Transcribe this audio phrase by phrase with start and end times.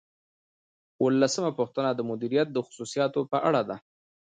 [1.01, 3.77] اوولسمه پوښتنه د مدیریت د خصوصیاتو په اړه ده.